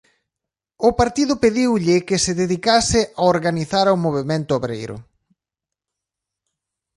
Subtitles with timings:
[0.87, 4.97] O partido pediulle que se dedicase a organizar o movemento obreiro.